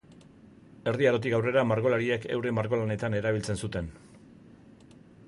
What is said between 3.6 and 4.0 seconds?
zuten.